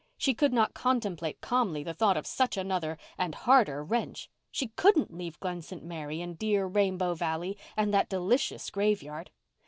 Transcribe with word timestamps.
She 0.17 0.33
could 0.33 0.51
not 0.51 0.73
contemplate 0.73 1.41
calmly 1.41 1.83
the 1.83 1.93
thought 1.93 2.17
of 2.17 2.25
such 2.25 2.57
another 2.57 2.97
and 3.19 3.35
harder 3.35 3.83
wrench. 3.83 4.31
She 4.49 4.69
couldn't 4.69 5.13
leave 5.15 5.39
Glen 5.39 5.61
St. 5.61 5.83
Mary 5.83 6.21
and 6.21 6.39
dear 6.39 6.65
Rainbow 6.65 7.13
Valley 7.13 7.55
and 7.77 7.93
that 7.93 8.09
delicious 8.09 8.71
graveyard. 8.71 9.29